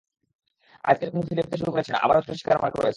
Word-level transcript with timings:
নিজেকে 0.83 1.05
যখন 1.07 1.21
ফিরে 1.27 1.41
পেতে 1.43 1.57
শুরু 1.57 1.71
করেছেন, 1.71 1.95
আবারও 1.95 2.21
চোটের 2.21 2.39
শিকার 2.39 2.61
মার্কো 2.61 2.77
রয়েস। 2.77 2.89